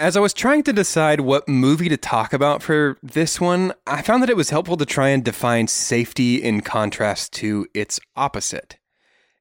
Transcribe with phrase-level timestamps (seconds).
[0.00, 4.00] As I was trying to decide what movie to talk about for this one, I
[4.00, 8.78] found that it was helpful to try and define safety in contrast to its opposite.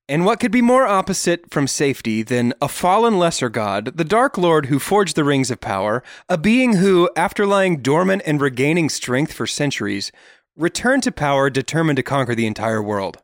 [0.10, 4.36] And what could be more opposite from safety than a fallen lesser god, the Dark
[4.36, 8.90] Lord who forged the rings of power, a being who, after lying dormant and regaining
[8.90, 10.12] strength for centuries,
[10.56, 13.20] returned to power determined to conquer the entire world?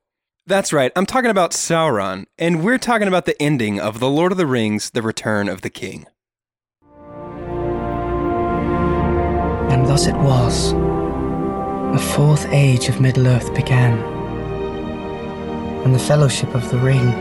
[0.45, 4.31] That's right, I'm talking about Sauron, and we're talking about the ending of The Lord
[4.31, 6.05] of the Rings The Return of the King.
[9.83, 10.71] And thus it was.
[10.71, 13.97] The fourth age of Middle Earth began.
[15.83, 17.11] And the Fellowship of the Ring,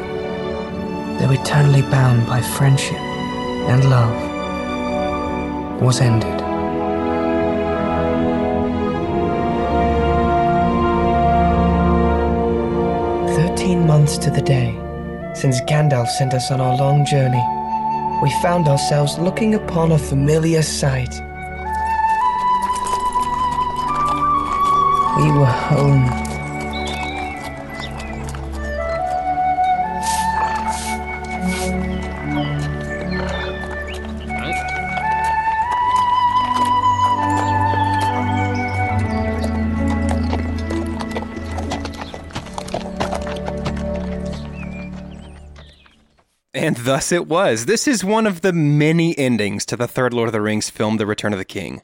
[1.18, 3.00] though eternally bound by friendship
[3.66, 4.14] and love,
[5.82, 6.38] was ended.
[13.34, 14.78] Thirteen months to the day
[15.34, 17.44] since Gandalf sent us on our long journey,
[18.22, 21.12] we found ourselves looking upon a familiar sight.
[25.22, 26.08] We were home.
[46.52, 47.66] And thus it was.
[47.66, 50.96] This is one of the many endings to the third Lord of the Rings film,
[50.96, 51.80] The Return of the King.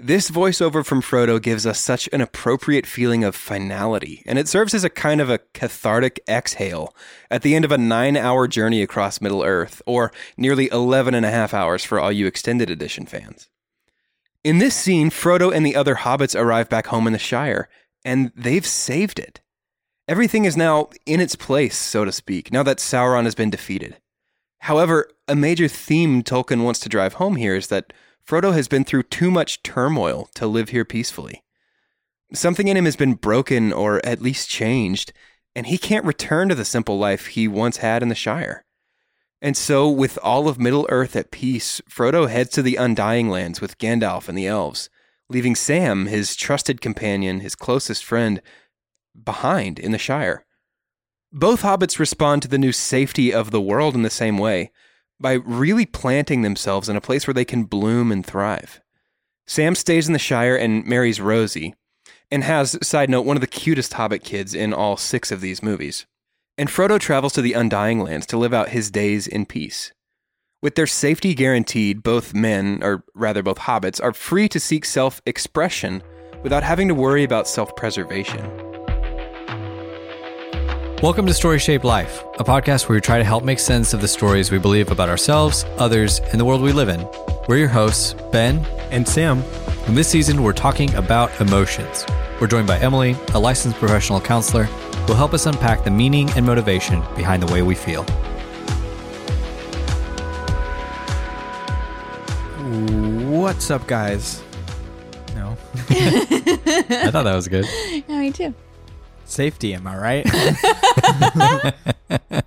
[0.00, 4.72] This voiceover from Frodo gives us such an appropriate feeling of finality, and it serves
[4.72, 6.94] as a kind of a cathartic exhale
[7.32, 11.26] at the end of a nine hour journey across Middle Earth, or nearly 11 and
[11.26, 13.48] a half hours for all you Extended Edition fans.
[14.44, 17.68] In this scene, Frodo and the other hobbits arrive back home in the Shire,
[18.04, 19.40] and they've saved it.
[20.06, 23.96] Everything is now in its place, so to speak, now that Sauron has been defeated.
[24.60, 27.92] However, a major theme Tolkien wants to drive home here is that
[28.28, 31.42] Frodo has been through too much turmoil to live here peacefully.
[32.34, 35.14] Something in him has been broken or at least changed,
[35.56, 38.66] and he can't return to the simple life he once had in the Shire.
[39.40, 43.62] And so, with all of Middle Earth at peace, Frodo heads to the Undying Lands
[43.62, 44.90] with Gandalf and the elves,
[45.30, 48.42] leaving Sam, his trusted companion, his closest friend,
[49.24, 50.44] behind in the Shire.
[51.32, 54.70] Both hobbits respond to the new safety of the world in the same way
[55.20, 58.80] by really planting themselves in a place where they can bloom and thrive.
[59.46, 61.74] Sam stays in the Shire and marries Rosie,
[62.30, 65.62] and has, side note, one of the cutest hobbit kids in all six of these
[65.62, 66.06] movies.
[66.58, 69.92] And Frodo travels to the Undying Lands to live out his days in peace.
[70.60, 75.22] With their safety guaranteed, both men, or rather both hobbits, are free to seek self
[75.24, 76.02] expression
[76.42, 78.44] without having to worry about self preservation.
[81.00, 84.00] Welcome to Story Shaped Life, a podcast where we try to help make sense of
[84.00, 87.06] the stories we believe about ourselves, others, and the world we live in.
[87.46, 89.44] We're your hosts, Ben and Sam.
[89.86, 92.04] And this season, we're talking about emotions.
[92.40, 96.30] We're joined by Emily, a licensed professional counselor, who will help us unpack the meaning
[96.30, 98.02] and motivation behind the way we feel.
[103.30, 104.42] What's up, guys?
[105.36, 105.56] No.
[105.90, 107.66] I thought that was good.
[108.08, 108.52] Yeah, me too.
[109.28, 110.24] Safety, am I right?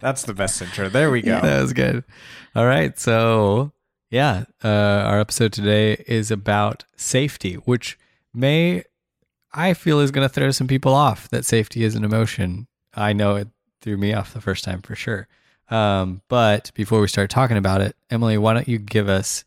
[0.00, 0.88] That's the best intro.
[0.88, 1.38] There we go.
[1.40, 2.02] That was good.
[2.56, 2.98] All right.
[2.98, 3.72] So,
[4.10, 7.98] yeah, uh, our episode today is about safety, which
[8.32, 8.84] may,
[9.52, 12.68] I feel, is going to throw some people off that safety is an emotion.
[12.94, 13.48] I know it
[13.82, 15.28] threw me off the first time for sure.
[15.68, 19.44] Um, but before we start talking about it, Emily, why don't you give us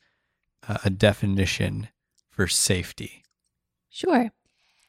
[0.69, 1.87] a, a definition
[2.29, 3.23] for safety?
[3.89, 4.31] Sure.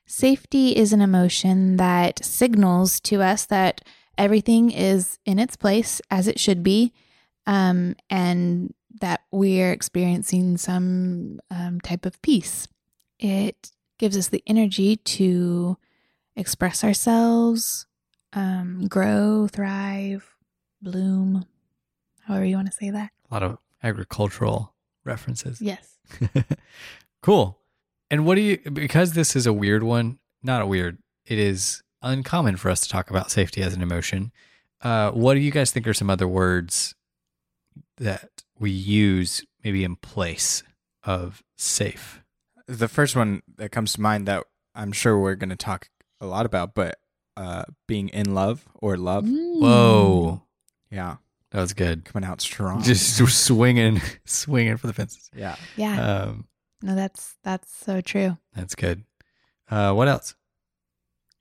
[0.07, 3.83] Safety is an emotion that signals to us that
[4.19, 6.93] everything is in its place as it should be,
[7.47, 12.69] um, and that we're experiencing some um, type of peace.
[13.19, 15.77] It gives us the energy to
[16.37, 17.87] express ourselves,
[18.33, 20.37] um, grow, thrive,
[20.81, 21.47] bloom,
[22.27, 23.13] however you want to say that.
[23.31, 25.61] A lot of agricultural references.
[25.61, 25.99] Yes.
[27.23, 27.62] cool.
[28.13, 31.83] And what do you, because this is a weird one, not a weird, it is
[32.03, 34.33] uncommon for us to talk about safety as an emotion.
[34.83, 36.95] Uh, what do you guys think are some other words
[37.97, 38.29] that
[38.59, 40.63] we use maybe in place
[41.05, 42.23] of safe?
[42.69, 44.45] The first one that comes to mind that
[44.75, 45.89] I'm sure we're going to talk
[46.21, 46.99] a lot about, but
[47.39, 49.25] uh, being in love or love.
[49.25, 49.59] Mm.
[49.59, 50.43] Whoa.
[50.91, 51.17] Yeah.
[51.53, 52.05] That was good.
[52.05, 52.83] Coming out strong.
[52.83, 53.17] Just
[53.47, 55.31] swinging, swinging for the fences.
[55.35, 55.57] yeah.
[55.77, 56.25] Yeah.
[56.25, 56.47] Um,
[56.83, 58.39] no, that's that's so true.
[58.55, 59.05] that's good.
[59.71, 60.35] Uh, what else?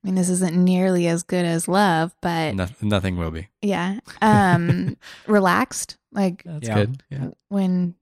[0.04, 3.50] I mean, this isn't nearly as good as love, but No, nothing will be.
[3.62, 4.00] yeah.
[4.22, 4.98] Um
[5.28, 5.98] relaxed.
[6.12, 6.76] Like That's Yeah.
[6.76, 7.04] good.
[7.10, 7.28] Yeah.
[7.50, 7.96] when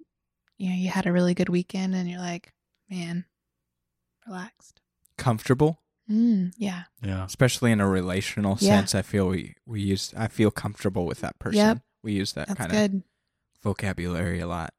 [0.57, 2.53] you know you had a really good weekend and you're like,
[2.89, 3.25] man,
[4.27, 4.81] relaxed.
[5.18, 6.83] Comfortable, Mm, yeah.
[7.03, 7.25] Yeah.
[7.25, 8.77] especially in a relational Yeah.
[8.80, 8.95] sense.
[8.95, 10.13] I feel we we use.
[10.18, 11.57] I feel comfortable with that person.
[11.59, 11.81] Yep.
[12.03, 13.03] We use that kind of good.
[13.62, 14.74] vocabulary a lot.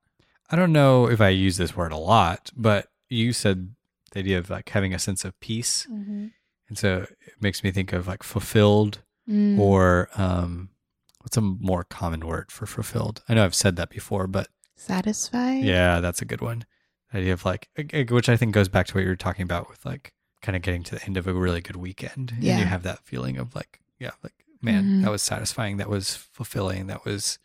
[0.51, 3.75] I don't know if I use this word a lot, but you said
[4.13, 5.87] the idea of like having a sense of peace.
[5.91, 6.27] Mm-hmm.
[6.69, 9.59] And so it makes me think of like fulfilled Mm.
[9.59, 10.71] or um
[11.21, 13.23] what's a more common word for fulfilled?
[13.29, 15.63] I know I've said that before, but Satisfied.
[15.63, 16.65] yeah, that's a good one.
[17.13, 17.69] The idea of like
[18.09, 20.13] which I think goes back to what you were talking about with like
[20.43, 22.33] kind of getting to the end of a really good weekend.
[22.33, 22.59] And Yeah.
[22.59, 24.33] you have that feeling of like, yeah, like
[24.63, 25.03] man, Mhm.
[25.03, 27.39] that was satisfying, that was fulfilling, that was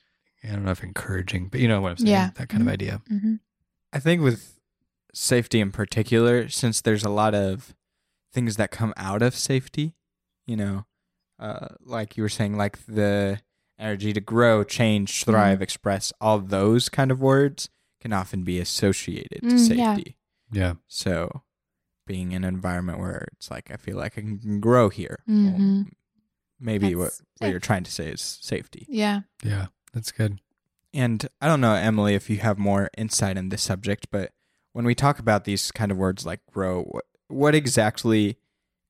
[0.48, 2.10] I don't know if encouraging, but you know what I'm saying?
[2.12, 2.30] Yeah.
[2.36, 2.68] That kind Mhm.
[2.68, 3.02] of idea.
[3.12, 3.36] Mm-hmm.
[3.94, 4.60] I think with
[5.14, 7.74] safety in particular, since there's a lot of
[8.34, 9.96] things that come out of safety,
[10.46, 10.86] you know,
[11.40, 13.40] uh, like you were saying, like the
[13.80, 17.70] energy to grow, change, thrive, express, all those kind of words
[18.00, 19.96] can often be associated to Mm, yeah.
[19.96, 20.18] safety.
[20.52, 20.74] Yeah.
[20.88, 21.44] So
[22.06, 25.20] being in an environment where it's like, I feel like I can grow here.
[25.28, 25.54] Mhm.
[25.84, 25.86] Well,
[26.60, 28.86] maybe what, That's what you're trying to say is safety.
[28.90, 29.22] Yeah.
[29.44, 29.68] Yeah.
[29.96, 30.40] That's good.
[30.94, 34.34] And I don't know, Emily, if you have more insight in this subject, but
[34.74, 38.38] when we talk about these kind of words like grow, what, what exactly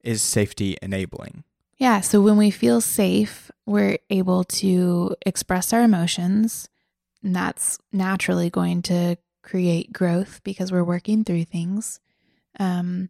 [0.04, 1.44] is safety enabling?
[1.78, 2.02] Yeah.
[2.02, 6.69] So when we feel safe, we're able to express our emotions.
[7.24, 12.00] And that's naturally going to create growth because we're working through things.
[12.60, 13.10] Um,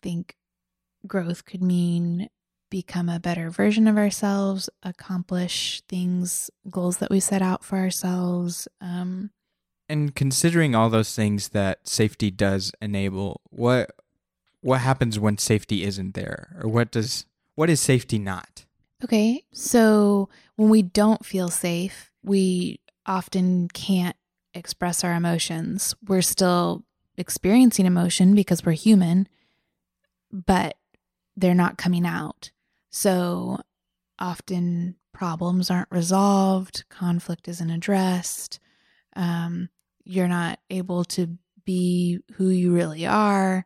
[0.00, 0.36] think
[1.06, 2.28] growth could mean
[2.70, 8.68] become a better version of ourselves, accomplish things, goals that we set out for ourselves.
[8.80, 9.30] Um,
[9.88, 13.90] And considering all those things that safety does enable, what
[14.62, 16.56] what happens when safety isn't there?
[16.62, 17.26] Or what does
[17.56, 18.64] what is safety not?
[19.02, 19.44] Okay.
[19.52, 24.16] So when we don't feel safe, we often can't
[24.54, 25.94] express our emotions.
[26.06, 26.84] We're still
[27.16, 29.26] experiencing emotion because we're human,
[30.30, 30.76] but
[31.36, 32.50] they're not coming out.
[32.90, 33.60] So
[34.18, 38.60] often problems aren't resolved, conflict isn't addressed.
[39.16, 39.68] Um,
[40.04, 43.64] you're not able to be who you really are.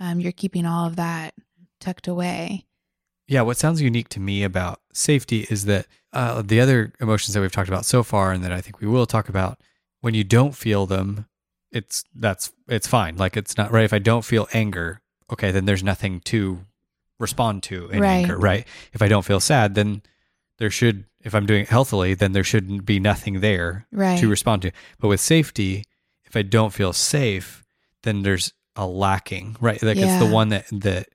[0.00, 1.34] Um, you're keeping all of that
[1.80, 2.66] tucked away.
[3.26, 7.40] Yeah, what sounds unique to me about safety is that uh, the other emotions that
[7.40, 9.60] we've talked about so far, and that I think we will talk about,
[10.00, 11.26] when you don't feel them,
[11.72, 13.16] it's that's it's fine.
[13.16, 13.84] Like it's not right.
[13.84, 15.00] If I don't feel anger,
[15.32, 16.60] okay, then there's nothing to
[17.18, 18.10] respond to in Right.
[18.24, 18.66] anger, right?
[18.92, 20.02] If I don't feel sad, then
[20.58, 24.18] there should, if I'm doing it healthily, then there shouldn't be nothing there Right.
[24.20, 24.70] to respond to.
[24.98, 25.84] But with safety,
[26.24, 27.64] if I don't feel safe,
[28.02, 29.80] then there's a lacking, right?
[29.82, 31.08] Like it's the one that that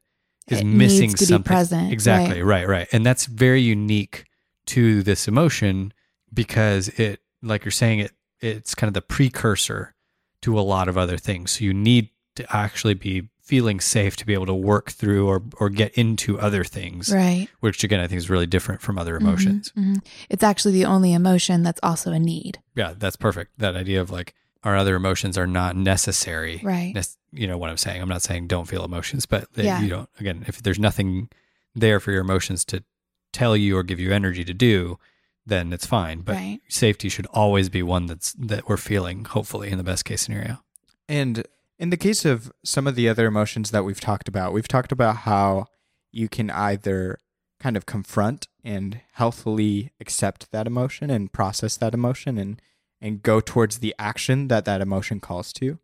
[0.48, 1.44] is It missing needs to be something.
[1.44, 2.88] present, Exactly, right, right.
[2.92, 4.26] And that's very unique
[4.68, 5.94] to this emotion
[6.34, 8.12] because it like you're saying it
[8.42, 9.94] it's kind of the precursor
[10.42, 11.52] to a lot of other things.
[11.52, 15.42] So you need to actually be feeling safe to be able to work through or
[15.60, 17.48] or get into other things, Right.
[17.62, 19.74] which again I think is really different from other emotions.
[19.76, 20.06] Mhm, mhm.
[20.30, 22.60] It's actually the only emotion that's also a need.
[22.76, 23.58] Yeah, that's perfect.
[23.58, 26.60] That idea of like our other emotions are not necessary.
[26.64, 26.94] Right.
[26.94, 28.02] Nec- You know what I'm saying?
[28.02, 29.82] I'm not saying don't feel emotions, but that Yeah.
[29.82, 30.10] you don't.
[30.20, 31.30] Again, if there's nothing
[31.76, 32.84] there for your emotions to
[33.32, 34.98] tell you or give you energy to do,
[35.46, 36.22] then it's fine.
[36.22, 36.60] But Right.
[36.68, 39.26] safety should always be one that's that we're feeling.
[39.26, 40.62] Hopefully, in the best case scenario.
[41.08, 41.44] And
[41.80, 44.92] in the case of some of the other emotions that we've talked about, we've talked
[44.92, 45.68] about how
[46.12, 47.18] you can either
[47.60, 52.62] kind of confront and healthily accept that emotion and process that emotion and
[53.02, 55.80] and go towards the action that that emotion calls to.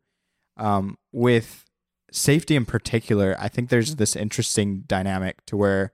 [0.58, 1.64] Um, with
[2.12, 5.94] safety in particular, I think there's this interesting dynamic to where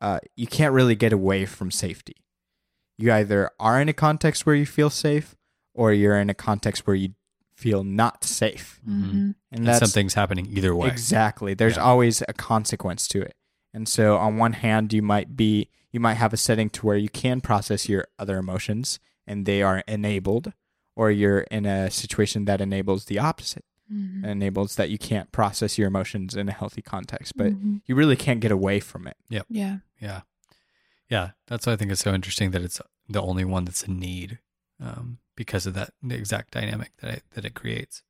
[0.00, 2.14] uh, you can't really get away from safety.
[2.96, 5.34] You either are in a context where you feel safe,
[5.74, 7.14] or you're in a context where you
[7.60, 8.80] feel not safe.
[8.88, 9.02] Mhm.
[9.12, 9.34] Mhm.
[9.52, 10.88] And And something's happening either way.
[10.88, 11.52] Exactly.
[11.54, 11.82] There's Yeah.
[11.90, 13.34] always a consequence to it.
[13.74, 16.96] And so on one hand you might be you might have a setting to where
[16.96, 20.52] you can process your other emotions and they are enabled
[20.96, 23.64] or you're in a situation that enables the opposite.
[23.92, 24.24] Mhm.
[24.24, 27.82] Enables that you can't process your emotions in a healthy context, but Mhm.
[27.86, 29.16] you really can't get away from it.
[29.30, 29.46] Yep.
[29.50, 29.78] Yeah.
[30.00, 30.20] Yeah,
[31.08, 31.30] yeah.
[31.48, 34.38] That's why I think it's so interesting that it's the only one that's a need
[34.82, 38.02] um, because of that exact dynamic that that it creates.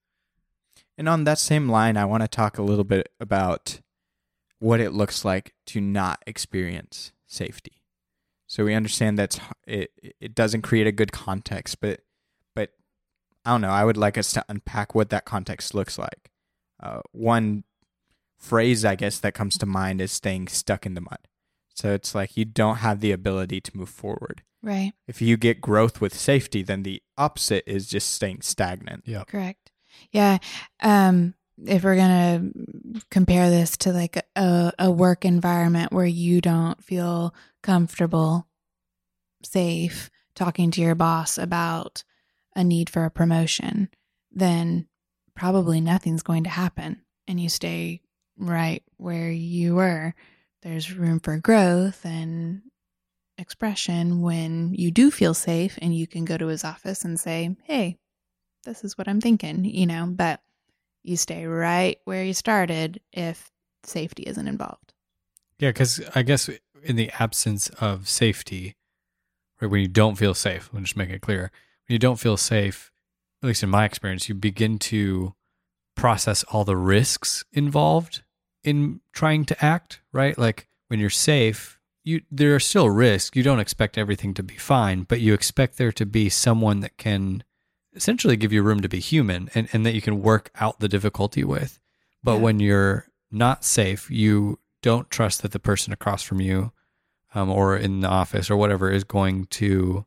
[0.99, 3.80] And on that same line, I want to talk a little bit about
[4.58, 7.82] what it looks like to not experience safety.
[8.49, 12.00] So we understand that it it doesn't create a good context, but
[12.56, 12.70] but
[13.44, 13.70] I don't know.
[13.70, 16.32] I would like us to unpack what that context looks like.
[16.82, 17.62] Uh, one
[18.38, 21.28] phrase, I guess, that comes to mind is staying stuck in the mud.
[21.80, 24.42] So it's like you don't have the ability to move forward.
[24.62, 24.92] Right.
[25.08, 29.04] If you get growth with safety, then the opposite is just staying stagnant.
[29.06, 29.25] Yeah.
[29.25, 29.72] Correct.
[30.12, 30.37] Yeah.
[30.82, 31.32] Um,
[31.64, 32.50] if we're gonna
[33.10, 38.46] compare this to like a, a work environment where you don't feel comfortable,
[39.42, 42.04] safe talking to your boss about
[42.54, 43.88] a need for a promotion,
[44.30, 44.87] then
[45.34, 48.02] probably nothing's going to happen and you stay
[48.37, 50.14] right where you were.
[50.62, 52.62] There's room for growth and
[53.38, 57.57] expression when you do feel safe and you can go to his office and say,
[57.64, 57.99] Hey,
[58.64, 60.40] this is what I'm thinking, you know, but
[61.02, 63.50] you stay right where you started if
[63.85, 64.93] safety isn't involved.
[65.59, 66.50] Yeah, because I guess
[66.83, 68.76] in the absence of safety,
[69.61, 71.50] right, when you don't feel safe, let me just make it clear.
[71.88, 72.93] When you don't feel safe,
[73.43, 75.35] at least in my experience, you begin to
[75.97, 78.23] process all the risks involved
[78.64, 80.37] in trying to act, right?
[80.38, 83.37] Like when you're safe, you there are still risks.
[83.37, 86.97] You don't expect everything to be fine, but you expect there to be someone that
[86.97, 87.45] can
[87.95, 90.88] essentially give you room to be human and, and that you can work out the
[90.88, 91.79] difficulty with.
[92.23, 92.40] But Yeah.
[92.40, 96.73] when you're not safe, you don't trust that the person across from you
[97.35, 100.07] um, or in the office or whatever is going to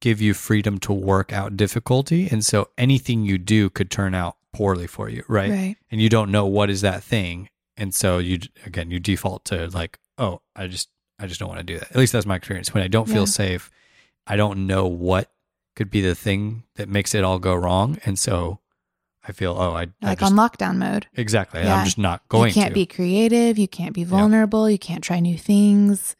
[0.00, 2.28] give you freedom to work out difficulty.
[2.30, 5.50] And so anything you do could turn out poorly for you, right?
[5.50, 5.76] Right.
[5.90, 7.48] And you don't know what is that thing.
[7.76, 10.88] And so you, again, you default to like, oh, I just,
[11.18, 11.90] I just don't want to do that.
[11.90, 12.72] At least that's my experience.
[12.74, 13.14] When I don't Yeah.
[13.14, 13.70] feel safe,
[14.26, 15.30] I don't know what
[15.76, 17.98] could be the thing that makes it all go wrong.
[18.04, 18.58] And so
[19.26, 21.06] I feel, oh, I, I Like just, on lockdown mode.
[21.14, 21.60] exactly.
[21.62, 21.76] Yeah.
[21.76, 22.74] I'm just not going you can't to.
[22.74, 26.16] be creative, you can't be vulnerable, you can't try new things.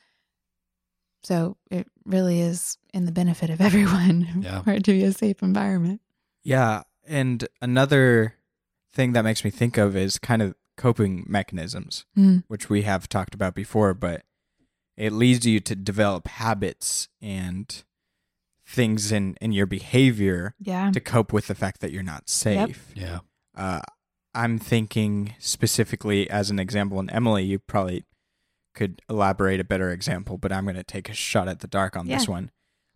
[1.24, 4.62] So it really is in the benefit of everyone Yeah.
[4.62, 6.00] for it to be a safe environment.
[6.44, 6.82] Yeah.
[7.08, 8.34] And another
[8.92, 12.44] thing that makes me think of is kind of coping mechanisms, Mm.
[12.48, 14.22] which we have talked about before, but
[14.96, 17.84] it leads you to develop habits and
[18.66, 20.90] things in, in your behavior Yeah.
[20.90, 22.92] to cope with the fact that you're not safe.
[22.94, 23.20] yeah.
[23.56, 23.80] Uh,
[24.34, 28.04] I'm thinking specifically as an example, and Emily, you probably
[28.74, 31.96] could elaborate a better example, but I'm going to take a shot at the dark
[31.96, 32.50] on this one.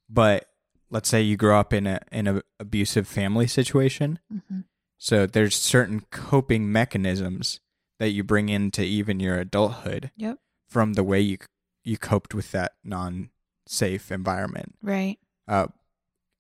[0.09, 0.49] But
[0.93, 4.65] let's say you grow up in a in a abusive family situation, Mhm.
[4.99, 7.59] so there's certain coping mechanisms
[7.99, 10.39] that you bring into even your adulthood Yep.
[10.69, 11.39] from the way you
[11.83, 14.77] you coped with that non-safe environment.
[14.83, 15.19] Right.
[15.49, 15.67] Uh,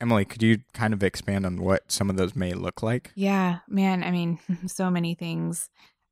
[0.00, 3.10] Emily, could you kind of expand on what some of those may look like?
[3.16, 5.68] Yeah, man, I mean, so many things.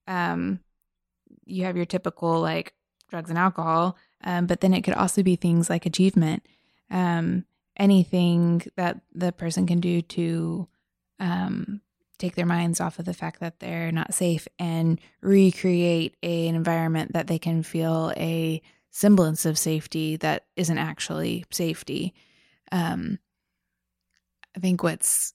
[0.06, 0.60] Um
[1.44, 2.74] you have your typical like
[3.08, 6.46] drugs and alcohol, um, but then it could also be things like achievement.
[6.90, 7.44] Um
[7.80, 10.68] anything that the person can do to
[11.18, 11.80] um
[12.18, 16.54] take their minds off of the fact that they're not safe and recreate a, an
[16.54, 18.60] environment that they can feel a
[18.90, 22.14] semblance of safety that isn't actually safety.
[22.70, 23.18] Um
[24.56, 25.32] I think what's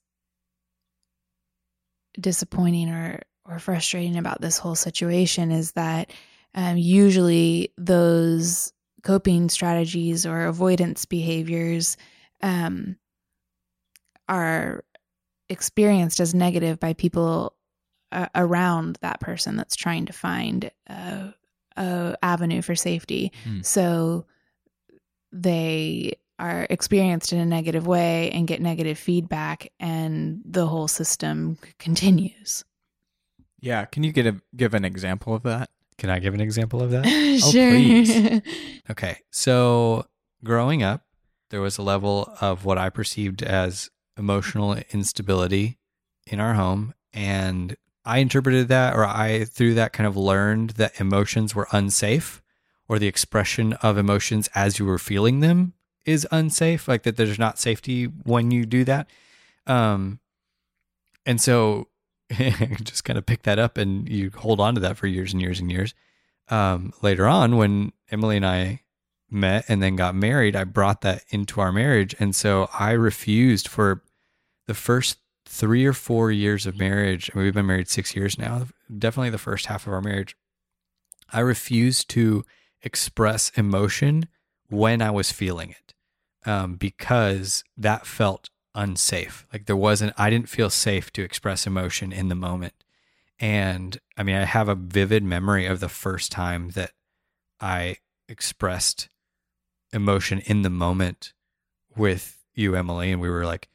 [2.18, 6.12] disappointing or or frustrating about this whole situation is that
[6.54, 8.72] um, usually those
[9.02, 11.96] coping strategies or avoidance behaviors
[12.46, 12.96] um,
[14.28, 14.84] are
[15.48, 17.54] experienced as negative by people
[18.12, 21.34] uh, around that person that's trying to find a,
[21.76, 23.32] a avenue for safety.
[23.44, 23.60] Hmm.
[23.62, 24.26] So
[25.32, 31.58] they are experienced in a negative way and get negative feedback, and the whole system
[31.78, 32.64] continues.
[33.60, 35.70] Yeah, can you get a give an example of that?
[35.98, 37.06] Can I give an example of that?
[37.50, 37.70] sure.
[37.70, 38.42] please.
[38.90, 39.18] Okay.
[39.32, 40.06] So
[40.44, 41.02] growing up,
[41.50, 45.78] there was a level of what I perceived as emotional instability
[46.26, 46.94] in our home.
[47.12, 52.42] And I interpreted that, or I, through that, kind of learned that emotions were unsafe,
[52.88, 55.74] or the expression of emotions as you were feeling them
[56.04, 59.08] is unsafe, like that there's not safety when you do that.
[59.66, 60.20] Um,
[61.24, 61.88] and so
[62.30, 65.42] just kind of pick that up and you hold on to that for years and
[65.42, 65.94] years and years.
[66.48, 68.82] Um, later on, when Emily and I
[69.36, 72.14] met and then got married, I brought that into our marriage.
[72.18, 74.02] And so I refused for
[74.66, 77.30] the first three or four years of marriage.
[77.32, 78.66] I mean, we've been married six years now,
[78.98, 80.36] definitely the first half of our marriage.
[81.32, 82.44] I refused to
[82.82, 84.28] express emotion
[84.68, 85.94] when I was feeling it
[86.44, 89.46] um, because that felt unsafe.
[89.52, 92.74] Like there wasn't, I didn't feel safe to express emotion in the moment.
[93.38, 96.92] And I mean, I have a vivid memory of the first time that
[97.60, 97.96] I
[98.28, 99.08] expressed
[99.92, 101.32] emotion in the moment
[101.96, 103.12] with you, Emily.
[103.12, 103.68] And we were like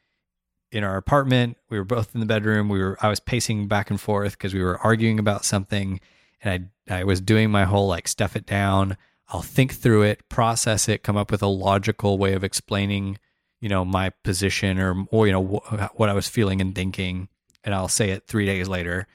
[0.72, 1.58] in our apartment.
[1.70, 2.70] We were both in the bedroom.
[2.70, 6.00] We were, I was pacing back and forth because we were arguing about something.
[6.41, 8.98] And I, I was doing my whole like stuff it down.
[9.30, 13.18] I'll think through it, process it, come up with a logical way of explaining,
[13.62, 17.30] you know, my position or, or you know, wh- what I was feeling and thinking,
[17.63, 19.08] and I'll say it three days later.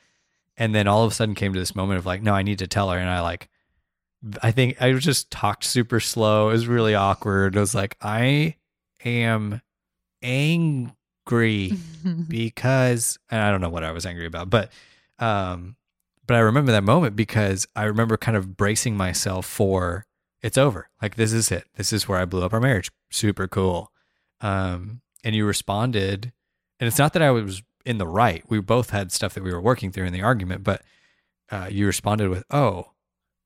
[0.57, 2.61] And then all of a sudden came to this moment of like, no, I need
[2.61, 2.99] to tell her.
[2.99, 3.51] And I like,
[4.43, 6.49] I think I just talked super slow.
[6.49, 7.57] It was really awkward.
[7.57, 8.57] It was like, I
[9.05, 9.61] am
[10.23, 11.73] angry
[12.29, 14.73] because and I don't know what I was angry about, but
[15.19, 15.77] um
[16.27, 20.07] but I remember that moment because I remember kind of bracing myself for
[20.43, 20.89] it's over.
[21.01, 21.65] Like this is it.
[21.77, 22.91] This is where I blew up our marriage.
[23.11, 23.93] Super cool.
[24.41, 26.33] Um and you responded
[26.81, 28.43] and it's not that I was in the right.
[28.49, 30.83] We both had stuff that we were working through in the argument, but
[31.51, 32.91] uh, you responded with, "Oh,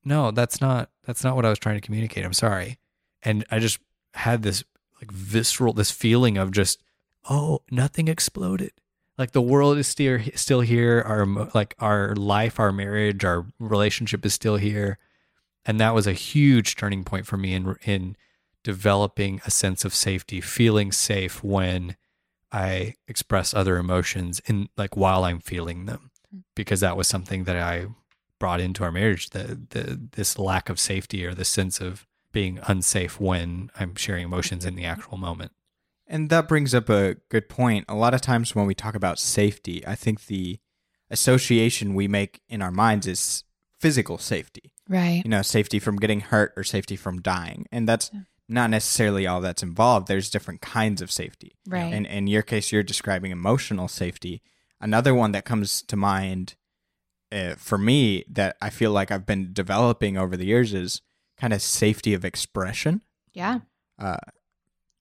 [0.03, 2.25] no, that's not that's not what I was trying to communicate.
[2.25, 2.79] I'm sorry."
[3.23, 3.79] And I just
[4.13, 4.63] had this
[4.99, 6.81] like visceral this feeling of just,
[7.29, 8.71] "Oh, nothing exploded."
[9.17, 11.01] Like the world is still still here.
[11.05, 14.97] Our like our life, our marriage, our relationship is still here,
[15.65, 18.15] and that was a huge turning point for me in in
[18.63, 21.95] developing a sense of safety, feeling safe when
[22.51, 26.39] I express other emotions in like while I'm feeling them, hmm.
[26.55, 27.87] because that was something that I
[28.41, 29.29] brought into our marriage.
[29.29, 34.25] The the this lack of safety or the sense of being unsafe when I'm sharing
[34.25, 35.51] emotions in the actual moment.
[36.07, 37.85] And that brings up a good point.
[37.87, 40.59] A lot of times when we talk about safety, I think the
[41.09, 43.43] association we make in our minds is
[43.79, 44.73] physical safety.
[44.89, 45.21] right.
[45.23, 47.65] You know, safety from getting hurt or safety from dying.
[47.71, 48.11] And that's
[48.49, 50.07] not necessarily all that's involved.
[50.07, 51.55] There's different kinds of safety.
[51.67, 51.93] Right.
[51.93, 54.41] And in your case, you're describing emotional safety.
[54.79, 56.55] Another one that comes to mind
[57.31, 61.01] uh, for me that I feel like I've been developing over the years is
[61.37, 63.01] kind of safety of expression.
[63.33, 63.59] yeah.
[63.99, 64.17] Uh,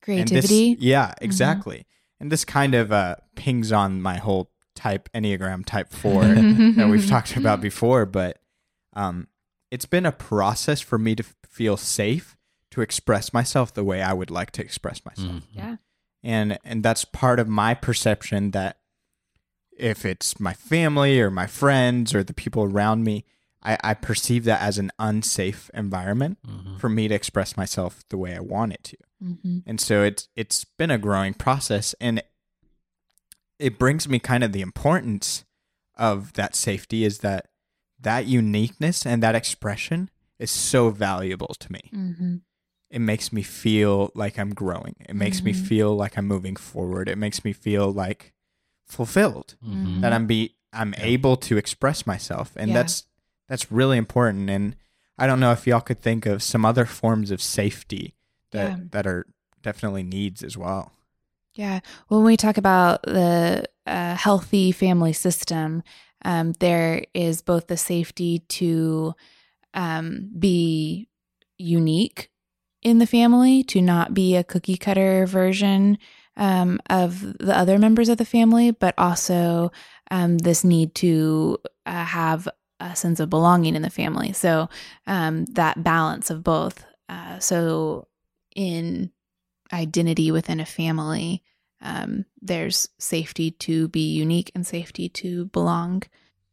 [0.06, 0.76] and this- Creativity.
[0.80, 1.86] yeah, exactly.
[2.18, 7.06] And this kind of uh, pings on my whole type Enneagram type four that we've
[7.08, 8.38] talked about before, but
[8.94, 9.28] um,
[9.70, 12.36] it's been a process for me to f- feel safe
[12.72, 15.44] to express myself the way I would like to express myself.
[15.52, 15.76] Yeah.
[16.22, 18.79] And and that's part of my perception that
[19.80, 23.24] if it's my family or my friends or the people around me,
[23.62, 26.76] I, I perceive that as an unsafe environment Mm-hmm.
[26.78, 28.96] for me to express myself the way I want it to.
[29.22, 32.22] Hmm and so it's it's been a growing process and
[33.58, 35.44] it brings me kind of the importance
[35.96, 37.48] of that safety is that
[38.00, 41.82] that uniqueness and that expression is so valuable to me.
[41.90, 42.36] Hmm
[42.92, 44.96] it makes me feel like i'm growing.
[45.08, 45.66] It makes me Mhm.
[45.68, 47.08] feel like i'm moving forward.
[47.08, 48.32] It makes me feel like
[48.90, 50.00] fulfilled Mm-hmm.
[50.02, 52.74] that i'm be i'm able to express myself and Yeah.
[52.78, 53.04] that's
[53.48, 54.76] that's really important and
[55.18, 58.14] i don't know if y'all could think of some other forms of safety
[58.52, 58.76] that Yeah.
[58.90, 59.26] that are
[59.62, 60.92] definitely needs as well
[61.54, 61.80] Yeah.
[62.08, 65.82] When we talk about the uh, healthy family system,
[66.24, 69.14] um, there is both the safety to
[69.74, 71.08] um, be
[71.58, 72.30] unique
[72.82, 75.98] in the family, to not be a cookie cutter version
[76.40, 79.70] um, of the other members of the family, but also
[80.10, 82.48] um, this need to uh, have
[82.80, 84.32] a sense of belonging in the family.
[84.32, 84.68] So
[85.06, 86.84] um, that balance of both.
[87.08, 88.08] Uh, so
[88.56, 89.12] in
[89.72, 91.42] identity within a family,
[91.82, 96.02] um, there's safety to be unique and safety to belong.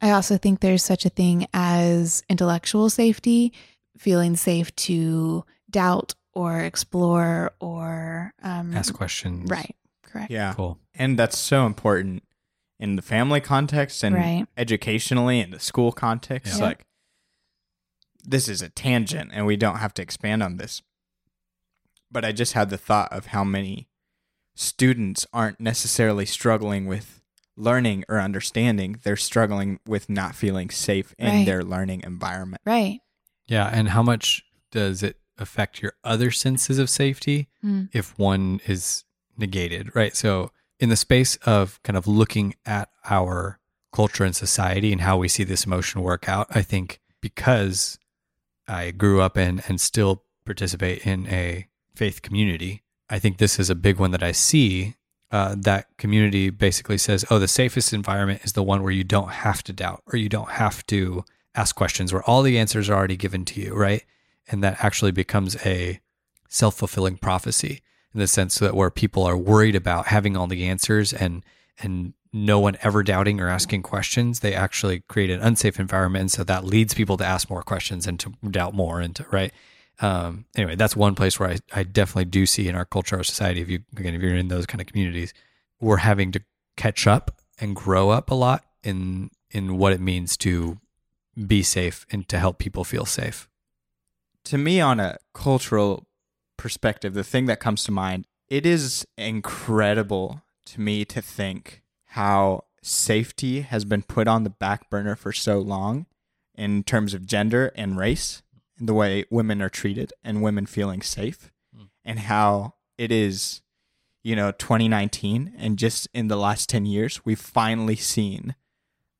[0.01, 3.53] I also think there's such a thing as intellectual safety,
[3.97, 9.49] feeling safe to doubt or explore or um, Ask questions.
[9.49, 9.75] Right.
[10.07, 10.31] Correct.
[10.31, 10.79] yeah Cool.
[10.95, 12.23] and that's so important
[12.79, 14.45] in the family context and Right.
[14.57, 16.63] educationally in the school context Yeah.
[16.65, 16.85] like
[18.23, 20.81] this is a tangent and we don't have to expand on this
[22.11, 23.87] but i just had the thought of how many
[24.55, 27.21] students aren't necessarily struggling with
[27.55, 31.45] learning or understanding they're struggling with not feeling safe in Right.
[31.45, 32.99] their learning environment Right.
[33.47, 33.67] Yeah.
[33.71, 37.85] And how much does it affect your other senses of safety Hmm.
[37.93, 39.05] if one is
[39.37, 39.95] negated?
[39.95, 40.15] Right.
[40.15, 43.59] So, in the space of kind of looking at our
[43.91, 47.97] culture and society and how we see this emotion work out, I think because
[48.67, 53.69] I grew up in and still participate in a faith community, I think this is
[53.69, 54.95] a big one that I see.
[55.31, 59.29] Uh, that community basically says, oh, the safest environment is the one where you don't
[59.29, 62.95] have to doubt or you don't have to ask questions, where all the answers are
[62.95, 64.03] already given to you, right?
[64.47, 65.99] And that actually becomes a
[66.47, 67.81] self fulfilling prophecy
[68.17, 71.45] in the sense that where people are worried about having all the answers and
[71.77, 76.21] and no one ever doubting or asking questions, they actually create an unsafe environment.
[76.21, 79.25] And so that leads people to ask more questions and to doubt more and to
[79.31, 79.53] right.
[79.99, 83.23] Um, anyway, that's one place where I, I definitely do see in our culture, our
[83.23, 85.31] society, if you again if you're in those kind of communities,
[85.79, 86.41] we're having to
[86.75, 90.79] catch up and grow up a lot in in what it means to
[91.45, 93.47] be safe and to help people feel safe.
[94.43, 96.06] to me, on a cultural
[96.57, 102.65] perspective, the thing that comes to mind, it is incredible to me to think how
[102.81, 106.05] safety has been put on the back burner for so long
[106.55, 108.41] in terms of gender and race
[108.79, 111.89] and the way women are treated and women feeling safe Mm.
[112.05, 113.61] and how it is
[114.23, 118.55] you know 2019 and just in the last 10 years we've finally seen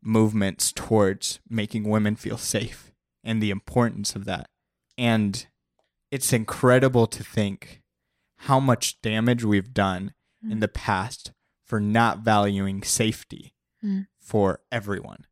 [0.02, 4.50] movements towards making women feel safe and the importance of that
[4.98, 5.48] and
[6.12, 7.82] it's incredible to think
[8.42, 10.62] how much damage we've done in Mm.
[10.62, 11.32] the past
[11.66, 14.08] for not valuing safety Mm.
[14.20, 15.26] for everyone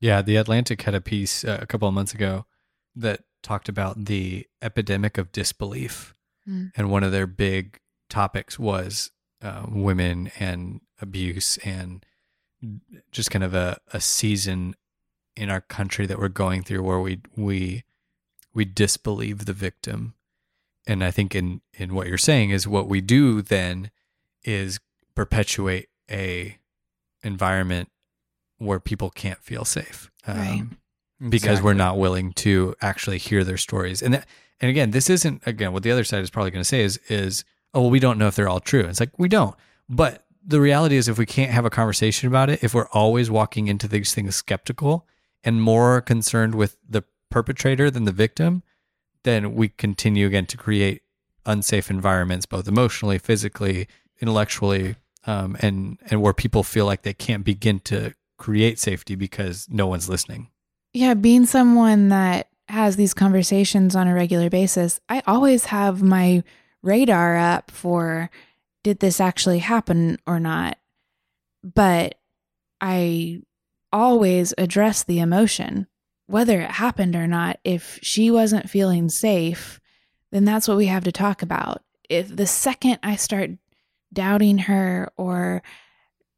[0.00, 2.46] Yeah, the Atlantic had a piece uh, a couple of months ago
[2.94, 6.14] that talked about the epidemic of disbelief.
[6.46, 6.70] Mm.
[6.76, 9.10] And one of their big topics was
[9.42, 12.04] uh, women and abuse and
[13.12, 14.74] just kind of a, a season
[15.36, 17.84] in our country that we're going through where we we
[18.58, 20.14] we disbelieve the victim.
[20.86, 23.90] And I think in in what you're saying is what we do then
[24.42, 24.80] is
[25.14, 26.58] perpetuate a
[27.22, 27.88] environment
[28.58, 30.10] where people can't feel safe.
[30.26, 31.30] Um, Right.
[31.30, 34.02] because we're not willing to actually hear their stories.
[34.02, 34.26] And that,
[34.60, 36.98] and again, this isn't again what the other side is probably going to say is
[37.08, 37.44] is
[37.74, 38.84] oh well we don't know if they're all true.
[38.88, 39.54] It's like we don't.
[39.88, 43.30] But the reality is if we can't have a conversation about it, if we're always
[43.30, 45.06] walking into these things skeptical
[45.44, 48.62] and more concerned with the perpetrator than the victim,
[49.24, 51.02] then we continue again to create
[51.46, 53.88] unsafe environments both emotionally, physically,
[54.20, 59.66] intellectually, um, and and where people feel like they can't begin to create safety because
[59.70, 60.48] no one's listening.
[60.92, 66.42] Yeah, being someone that has these conversations on a regular basis, I always have my
[66.82, 68.30] radar up for
[68.82, 70.78] did this actually happen or not?
[71.62, 72.14] But
[72.80, 73.42] I
[73.92, 75.86] always address the emotion,
[76.28, 77.58] whether it happened or not.
[77.64, 79.80] If she wasn't feeling safe,
[80.30, 81.82] then that's what we have to talk about.
[82.08, 83.50] If the second I start
[84.12, 85.62] doubting her or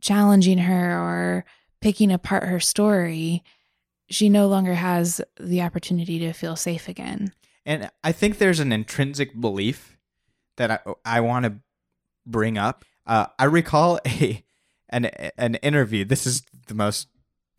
[0.00, 1.44] challenging her or
[1.80, 3.44] picking apart her story,
[4.08, 7.32] she no longer has the opportunity to feel safe again.
[7.66, 9.98] And I think there's an intrinsic belief
[10.56, 11.56] that I I want to
[12.26, 12.84] bring up.
[13.06, 14.44] Uh, I recall a
[14.88, 16.04] an an interview.
[16.04, 17.08] This is the most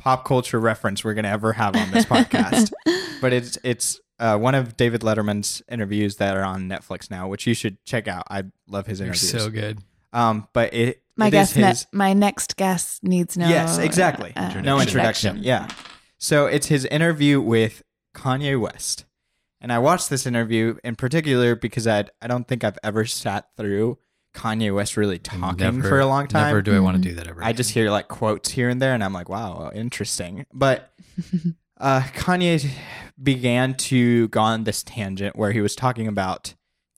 [0.01, 2.71] pop culture reference we're gonna ever have on this podcast,
[3.21, 7.45] but it's it's uh, one of David Letterman's interviews that are on Netflix now, which
[7.47, 8.23] you should check out.
[8.29, 9.31] I love his They're interviews.
[9.31, 9.79] so good.
[10.13, 13.47] um, but it my it is guest, ne- his- my next guest needs no.
[13.47, 14.33] yes, exactly.
[14.35, 15.39] uh, no introduction.
[15.43, 15.67] Yeah.
[16.17, 17.83] So it's his interview with
[18.15, 19.05] Kanye West.
[19.63, 23.45] And I watched this interview in particular because I I don't think I've ever sat
[23.57, 23.99] through
[24.33, 26.47] Kanye West really talking Never- for a long time.
[26.47, 27.43] Never do I want to do that ever.
[27.43, 30.45] I just hear like quotes here and there and I'm like, wow, interesting.
[30.53, 30.91] But
[31.79, 32.69] uh, Kanye
[33.21, 36.53] began to go on this tangent where he was talking about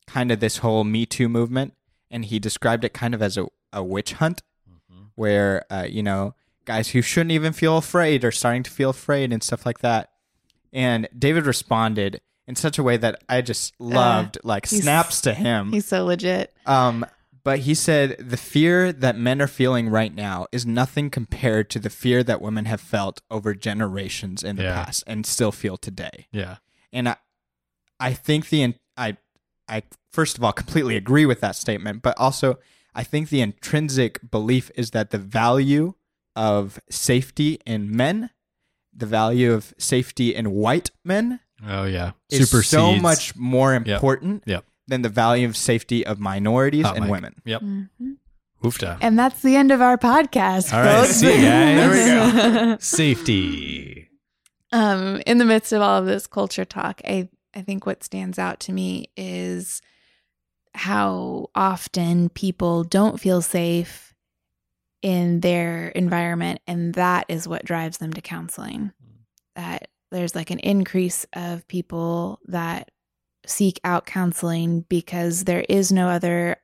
[0.07, 1.73] kind of this whole Me Too movement.
[2.11, 5.07] And he described it kind of as a, a witch hunt Mhm.
[5.15, 9.33] where uh, you know guys who shouldn't even feel afraid are starting to feel afraid
[9.33, 10.11] and stuff like that.
[10.71, 15.21] And David responded in such a way that I just loved, like Uh, he's- snaps
[15.21, 15.71] to him.
[15.71, 16.53] He's so legit.
[16.65, 17.05] Um,
[17.43, 21.79] but he said the fear that men are feeling right now is nothing compared to
[21.79, 24.85] the fear that women have felt over generations in the Yeah.
[24.85, 26.27] past and still feel today.
[26.31, 26.57] yeah.
[26.91, 27.15] And I,
[27.99, 29.17] I think the I,
[29.67, 32.59] I first of all completely agree with that statement, but also
[32.95, 35.95] I think the intrinsic belief is that the value
[36.35, 38.29] of safety in men,
[38.95, 42.11] the value of safety in white men, Oh yeah.
[42.29, 44.65] is so much more important Yep.
[44.87, 47.11] Than the value of safety of minorities Hot and mic.
[47.11, 47.35] women.
[47.45, 47.61] Yep.
[47.61, 47.89] Mhm.
[48.63, 48.97] Oofta.
[49.01, 50.73] And that's the end of our podcast.
[50.73, 51.15] All right, folks.
[51.17, 52.05] see you guys.
[52.05, 54.09] There we Safety.
[54.71, 58.39] um, in the midst of all of this culture talk, I, I think what stands
[58.39, 59.81] out to me is
[60.73, 64.13] how often people don't feel safe
[65.01, 68.91] in their environment, and that is what drives them to counseling.
[69.55, 72.89] That there's like an increase of people that
[73.45, 76.57] seek out counseling because there is no other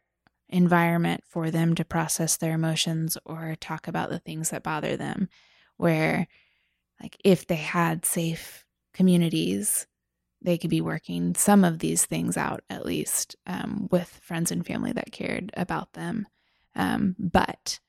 [0.49, 5.29] environment for them to process their emotions or talk about the things that bother them.
[5.77, 6.27] Where
[7.01, 9.87] like if they had safe communities
[10.41, 14.65] they could be working some of these things out at least um, with friends and
[14.65, 16.27] family that cared about them
[16.75, 17.79] um, but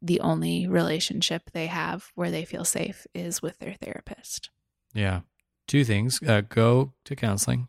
[0.00, 4.50] the only relationship they have where they feel safe is with their therapist
[4.94, 5.20] Yeah.
[5.66, 6.22] Two things.
[6.22, 7.68] Uh, go to counseling.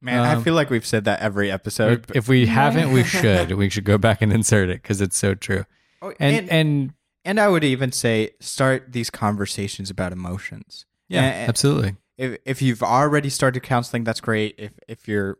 [0.00, 2.06] Man, I Um, feel like we've said that every episode.
[2.06, 3.52] but- If we haven't, we should.
[3.52, 5.64] We should go back and insert it because it's so true.
[6.00, 6.92] Oh, And and, and,
[7.24, 10.86] and I would even say start these conversations about emotions.
[11.08, 11.96] yeah, and- absolutely.
[12.16, 14.54] if if you've already started counseling, that's great.
[14.58, 15.38] If if you're,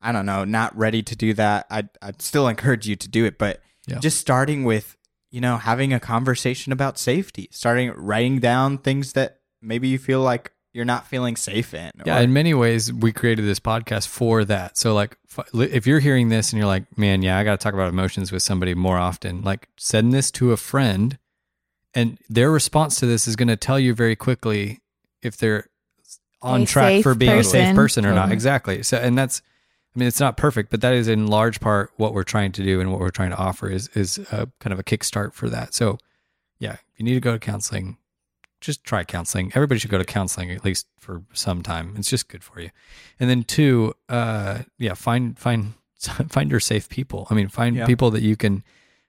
[0.00, 3.26] I don't know, not ready to do that, I'd I'd still encourage you to do
[3.26, 3.36] it.
[3.38, 3.98] But Yeah.
[3.98, 4.96] just starting with
[5.30, 10.20] you know having a conversation about safety, starting writing down things that maybe you feel
[10.22, 11.90] like you're not feeling safe in.
[12.04, 14.76] Yeah, or- in many ways, we created this podcast for that.
[14.76, 15.16] So, like,
[15.54, 18.30] if you're hearing this and you're like, man, yeah, I got to talk about emotions
[18.30, 21.16] with somebody more often, like, send this to a friend,
[21.94, 24.80] and their response to this is going to tell you very quickly
[25.22, 25.68] if they're
[26.42, 27.76] on A track for being a safe person.
[27.76, 28.24] person or not.
[28.24, 28.32] Mm-hmm.
[28.32, 28.82] Exactly.
[28.82, 29.40] So, and that's,
[29.94, 32.64] I mean, it's not perfect, but that is in large part what we're trying to
[32.64, 35.48] do and what we're trying to offer is is a, kind of a kickstart for
[35.48, 35.72] that.
[35.72, 35.98] So,
[36.58, 37.96] yeah, if you need to go to counseling
[38.64, 39.52] just try counseling.
[39.54, 41.94] Everybody should go to counseling at least for some time.
[41.96, 42.70] It's just good for you.
[43.20, 45.74] And then two, uh, yeah, find find
[46.28, 47.26] find your safe people.
[47.30, 47.86] I mean, find Yeah.
[47.86, 48.62] people that you can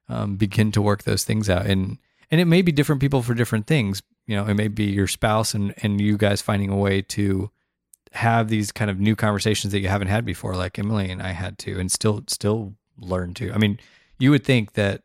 [0.10, 1.65] um, begin to work those things out.
[1.65, 1.98] And
[2.32, 4.02] and it may be different people for different things.
[4.28, 7.50] You know, it may be your spouse and and you guys finding a way to
[8.12, 11.32] have these kind of new conversations that you haven't had before, like Emily and I
[11.32, 13.52] had to, and still still learn to.
[13.52, 13.78] I mean,
[14.18, 15.02] you would think that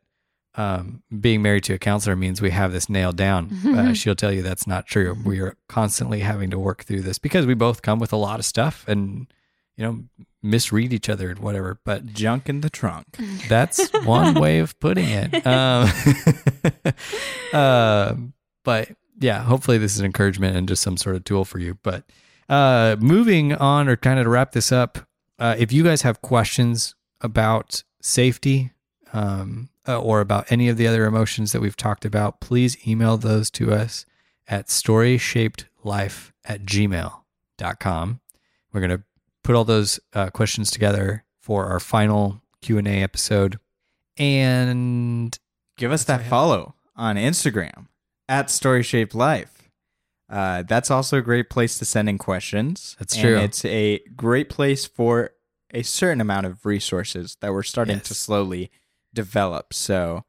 [0.60, 3.50] um, being married to a counselor means we have this nailed down.
[3.70, 5.16] Uh, she'll tell you that's not true.
[5.24, 8.40] We are constantly having to work through this because we both come with a lot
[8.40, 9.32] of stuff and
[9.76, 10.04] you know
[10.42, 11.78] misread each other and whatever.
[11.84, 13.06] But junk in the trunk.
[13.48, 15.46] that's one way of putting it.
[15.46, 15.90] Um,
[17.52, 18.14] uh,
[18.64, 21.78] but yeah, hopefully this is an encouragement and just some sort of tool for you.
[21.82, 22.04] But
[22.48, 24.98] uh, moving on, or kind of to wrap this up,
[25.38, 28.72] uh, if you guys have questions about safety
[29.12, 33.16] um, uh, or about any of the other emotions that we've talked about, please email
[33.16, 34.06] those to us
[34.48, 38.20] at storyshapedlife at gmail.com.
[38.72, 39.02] We're going to
[39.42, 43.58] put all those uh, questions together for our final Q&A episode.
[44.16, 45.36] And
[45.76, 47.86] Give us that follow on Instagram
[48.28, 49.70] at Story Shaped Life.
[50.28, 52.96] Uh, that's also a great place to send in questions.
[52.98, 53.38] That's And true.
[53.38, 55.30] It's a great place for
[55.72, 58.70] a certain amount of resources that we're starting to slowly
[59.14, 59.72] develop.
[59.74, 60.24] So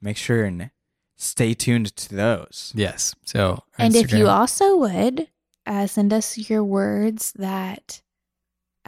[0.00, 0.70] make sure and
[1.16, 2.72] stay tuned to those.
[2.74, 5.28] yes, so And if you also would
[5.66, 8.02] uh, send us your words that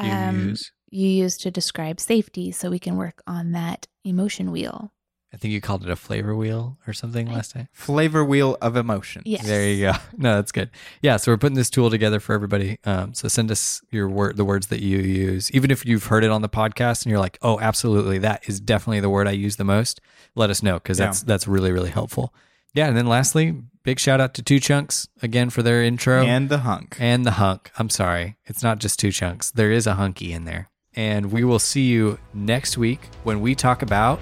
[0.00, 4.50] you um, use, you use to describe safety so we can work on that emotion
[4.50, 4.92] wheel.
[5.34, 7.68] I think you called it a flavor wheel or something I- last time.
[7.72, 9.24] Flavor wheel of emotions.
[9.26, 9.46] Yes.
[9.46, 9.92] There you go.
[10.18, 10.70] No, that's good.
[11.00, 12.78] Yeah, so we're putting this tool together for everybody.
[12.84, 16.22] Um, so send us your word, the words that you use, even if you've heard
[16.24, 19.32] it on the podcast and you're like, "Oh, absolutely, that is definitely the word I
[19.32, 20.00] use the most."
[20.34, 21.06] Let us know because Yeah.
[21.06, 22.34] that's that's really really helpful.
[22.74, 26.48] Yeah, and then lastly, big shout out to Two Chunks again for their intro And
[26.50, 26.96] the hunk.
[27.00, 27.70] and the hunk.
[27.78, 29.50] I'm sorry, it's not just two chunks.
[29.50, 33.54] There is a hunky in there, and we will see you next week when we
[33.54, 34.20] talk about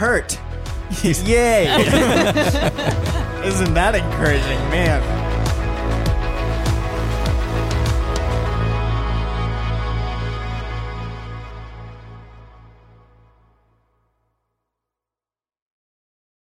[0.00, 0.40] Hurt.
[1.02, 1.66] Yay.
[3.44, 5.19] Isn't that encouraging, man?